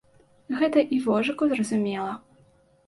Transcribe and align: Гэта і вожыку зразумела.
Гэта 0.61 0.79
і 0.97 0.99
вожыку 1.05 1.43
зразумела. 1.53 2.11